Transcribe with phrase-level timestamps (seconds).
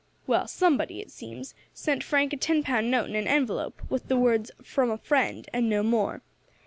[0.25, 4.17] Well, somebody, it seems, sent Frank a ten pound note in an envelope, with the
[4.17, 6.23] words, 'From a friend,' and no more.